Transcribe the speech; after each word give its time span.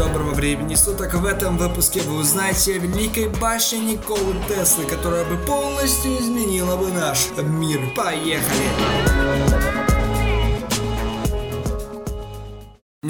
доброго 0.00 0.32
времени 0.32 0.76
суток. 0.76 1.12
В 1.12 1.26
этом 1.26 1.58
выпуске 1.58 2.00
вы 2.00 2.20
узнаете 2.20 2.76
о 2.76 2.78
великой 2.78 3.28
башне 3.28 3.80
Николы 3.80 4.34
Теслы, 4.48 4.86
которая 4.86 5.26
бы 5.26 5.36
полностью 5.36 6.12
изменила 6.18 6.74
бы 6.74 6.90
наш 6.90 7.28
мир. 7.42 7.80
Поехали! 7.94 9.69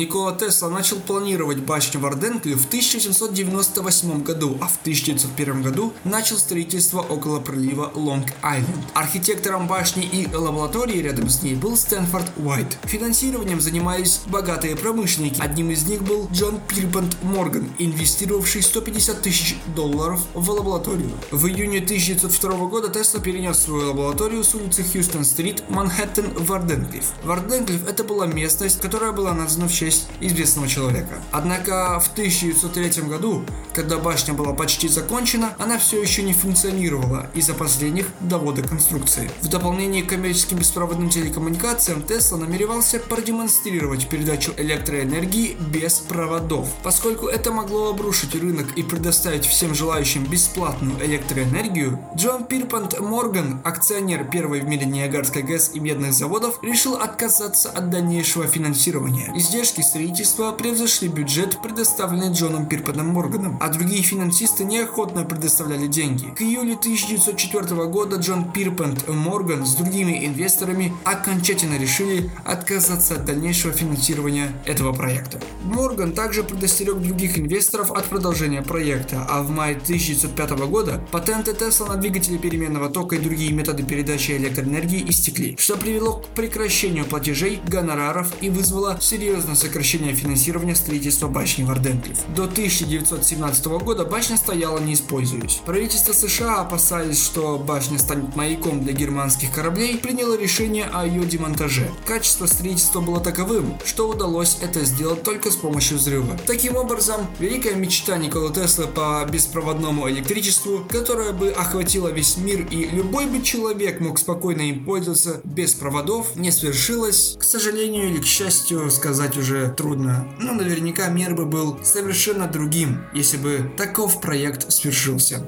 Никола 0.00 0.32
Тесла 0.32 0.70
начал 0.70 0.96
планировать 0.96 1.58
башню 1.58 2.00
Ворденклиф 2.00 2.54
в 2.54 2.64
1798 2.64 4.22
году, 4.22 4.56
а 4.58 4.66
в 4.66 4.78
1901 4.80 5.62
году 5.62 5.92
начал 6.04 6.38
строительство 6.38 7.00
около 7.00 7.38
пролива 7.38 7.92
Лонг-Айленд. 7.94 8.80
Архитектором 8.94 9.68
башни 9.68 10.06
и 10.06 10.26
лаборатории 10.34 11.02
рядом 11.02 11.28
с 11.28 11.42
ней 11.42 11.54
был 11.54 11.76
Стэнфорд 11.76 12.32
Уайт. 12.38 12.78
Финансированием 12.84 13.60
занимались 13.60 14.22
богатые 14.24 14.74
промышленники. 14.74 15.38
Одним 15.38 15.70
из 15.70 15.86
них 15.86 16.02
был 16.02 16.30
Джон 16.32 16.60
Пирпонт 16.66 17.22
Морган, 17.22 17.68
инвестировавший 17.78 18.62
150 18.62 19.20
тысяч 19.20 19.56
долларов 19.76 20.22
в 20.32 20.48
лабораторию. 20.48 21.10
В 21.30 21.46
июне 21.46 21.80
1902 21.80 22.68
года 22.68 22.88
Тесла 22.88 23.20
перенес 23.20 23.58
свою 23.58 23.88
лабораторию 23.88 24.44
с 24.44 24.54
улицы 24.54 24.82
Хьюстон-стрит, 24.82 25.68
Манхэттен 25.68 26.32
в 26.32 26.50
Ворденклифф. 26.50 27.04
В 27.22 27.30
Арденклифф 27.30 27.86
это 27.86 28.02
была 28.02 28.26
местность, 28.26 28.80
которая 28.80 29.12
была 29.12 29.34
названа 29.34 29.68
в 29.68 29.72
честь 29.74 29.89
честь 29.90 30.06
известного 30.20 30.68
человека. 30.68 31.20
Однако 31.32 31.98
в 32.00 32.12
1903 32.12 33.02
году, 33.02 33.44
когда 33.74 33.98
башня 33.98 34.34
была 34.34 34.52
почти 34.52 34.88
закончена, 34.88 35.54
она 35.58 35.78
все 35.78 36.00
еще 36.00 36.22
не 36.22 36.32
функционировала 36.32 37.28
из-за 37.34 37.54
последних 37.54 38.06
доводок 38.20 38.68
конструкции. 38.68 39.30
В 39.40 39.48
дополнение 39.48 40.04
к 40.04 40.10
коммерческим 40.10 40.58
беспроводным 40.58 41.10
телекоммуникациям 41.10 42.02
Тесла 42.02 42.38
намеревался 42.38 43.00
продемонстрировать 43.00 44.08
передачу 44.08 44.52
электроэнергии 44.56 45.56
без 45.58 45.94
проводов. 45.94 46.68
Поскольку 46.84 47.26
это 47.26 47.50
могло 47.50 47.90
обрушить 47.90 48.34
рынок 48.34 48.66
и 48.76 48.82
предоставить 48.82 49.44
всем 49.44 49.74
желающим 49.74 50.24
бесплатную 50.24 51.04
электроэнергию, 51.04 51.98
Джон 52.14 52.44
Пирпант 52.44 53.00
Морган, 53.00 53.60
акционер 53.64 54.24
первой 54.24 54.60
в 54.60 54.68
мире 54.68 54.86
Ниагарской 54.86 55.42
ГЭС 55.42 55.72
и 55.74 55.80
медных 55.80 56.12
заводов, 56.12 56.60
решил 56.62 56.94
отказаться 56.94 57.70
от 57.70 57.90
дальнейшего 57.90 58.46
финансирования. 58.46 59.32
Издержки 59.34 59.79
Издержки 59.80 59.82
строительства 59.82 60.52
превзошли 60.52 61.08
бюджет, 61.08 61.58
предоставленный 61.62 62.32
Джоном 62.32 62.66
Пирпаном 62.66 63.08
Морганом, 63.08 63.58
а 63.60 63.68
другие 63.68 64.02
финансисты 64.02 64.64
неохотно 64.64 65.24
предоставляли 65.24 65.86
деньги. 65.86 66.26
К 66.36 66.42
июлю 66.42 66.74
1904 66.74 67.86
года 67.86 68.16
Джон 68.16 68.50
Пирпант 68.52 69.08
Морган 69.08 69.64
с 69.64 69.74
другими 69.74 70.26
инвесторами 70.26 70.92
окончательно 71.04 71.78
решили 71.78 72.30
отказаться 72.44 73.14
от 73.14 73.24
дальнейшего 73.24 73.72
финансирования 73.72 74.52
этого 74.66 74.92
проекта. 74.92 75.40
Морган 75.62 76.12
также 76.12 76.42
предостерег 76.42 76.98
других 76.98 77.38
инвесторов 77.38 77.90
от 77.90 78.04
продолжения 78.04 78.62
проекта, 78.62 79.26
а 79.28 79.42
в 79.42 79.50
мае 79.50 79.76
1905 79.76 80.50
года 80.68 81.00
патенты 81.10 81.54
Тесла 81.54 81.88
на 81.88 81.96
двигатели 81.96 82.36
переменного 82.36 82.90
тока 82.90 83.16
и 83.16 83.18
другие 83.18 83.52
методы 83.52 83.82
передачи 83.82 84.32
электроэнергии 84.32 85.08
истекли, 85.08 85.56
что 85.58 85.76
привело 85.76 86.18
к 86.18 86.26
прекращению 86.28 87.04
платежей, 87.06 87.60
гонораров 87.66 88.32
и 88.40 88.50
вызвало 88.50 88.98
серьезное 89.00 89.56
сокращения 89.60 90.14
финансирования 90.14 90.74
строительства 90.74 91.28
башни 91.28 91.64
в 91.64 91.70
Арденклифф. 91.70 92.18
До 92.34 92.44
1917 92.44 93.66
года 93.66 94.04
башня 94.04 94.36
стояла 94.36 94.78
не 94.78 94.94
используясь. 94.94 95.60
Правительство 95.66 96.12
США, 96.12 96.62
опасаясь, 96.62 97.22
что 97.22 97.58
башня 97.58 97.98
станет 97.98 98.34
маяком 98.36 98.82
для 98.82 98.92
германских 98.92 99.52
кораблей, 99.52 99.98
приняло 99.98 100.36
решение 100.38 100.84
о 100.84 101.06
ее 101.06 101.24
демонтаже. 101.24 101.90
Качество 102.06 102.46
строительства 102.46 103.00
было 103.00 103.20
таковым, 103.20 103.78
что 103.84 104.08
удалось 104.08 104.58
это 104.62 104.84
сделать 104.84 105.22
только 105.22 105.50
с 105.50 105.56
помощью 105.56 105.98
взрыва. 105.98 106.38
Таким 106.46 106.76
образом, 106.76 107.26
великая 107.38 107.74
мечта 107.74 108.16
Никола 108.16 108.52
Теслы 108.52 108.86
по 108.86 109.26
беспроводному 109.30 110.08
электричеству, 110.08 110.84
которая 110.88 111.32
бы 111.32 111.50
охватила 111.50 112.08
весь 112.08 112.36
мир 112.36 112.66
и 112.70 112.86
любой 112.86 113.26
бы 113.26 113.42
человек 113.42 114.00
мог 114.00 114.18
спокойно 114.18 114.62
им 114.62 114.84
пользоваться 114.84 115.40
без 115.44 115.74
проводов, 115.74 116.36
не 116.36 116.50
свершилась. 116.50 117.36
К 117.38 117.44
сожалению 117.44 118.08
или 118.08 118.18
к 118.18 118.26
счастью, 118.26 118.90
сказать 118.90 119.36
уже 119.36 119.49
уже 119.50 119.68
трудно, 119.68 120.28
но 120.38 120.52
наверняка 120.52 121.08
мир 121.08 121.34
бы 121.34 121.44
был 121.44 121.80
совершенно 121.82 122.46
другим, 122.46 123.04
если 123.12 123.36
бы 123.36 123.72
таков 123.76 124.20
проект 124.20 124.70
свершился. 124.70 125.44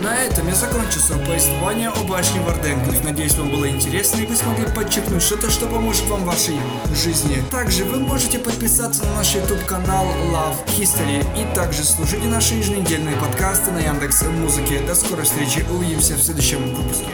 На 0.00 0.16
этом 0.16 0.48
я 0.48 0.54
закончу 0.54 0.98
свое 0.98 1.24
повествование 1.24 1.90
о 1.90 2.04
башне 2.04 2.40
Варденглиф. 2.40 3.04
Надеюсь, 3.04 3.36
вам 3.36 3.50
было 3.50 3.68
интересно 3.68 4.20
и 4.22 4.26
вы 4.26 4.34
смогли 4.34 4.64
подчеркнуть 4.74 5.22
что-то, 5.22 5.50
что 5.50 5.66
поможет 5.66 6.08
вам 6.08 6.22
в 6.22 6.26
вашей 6.26 6.56
жизни. 6.94 7.42
Также 7.50 7.84
вы 7.84 8.00
можете 8.00 8.38
подписаться 8.38 9.04
на 9.04 9.16
наш 9.16 9.34
YouTube 9.34 9.64
канал 9.66 10.06
Love 10.32 10.56
History 10.78 11.22
и 11.38 11.54
также 11.54 11.84
слушайте 11.84 12.26
наши 12.26 12.54
еженедельные 12.54 13.16
подкасты 13.16 13.70
на 13.72 13.78
Яндекс 13.78 14.22
Музыке. 14.22 14.80
До 14.86 14.94
скорой 14.94 15.24
встречи, 15.24 15.64
увидимся 15.70 16.14
в 16.14 16.22
следующем 16.22 16.74
выпуске. 16.74 17.10